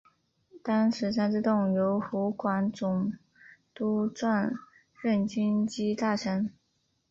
[0.63, 3.13] 当时张之洞由湖广总
[3.71, 4.51] 督转
[4.99, 6.51] 任军机大臣。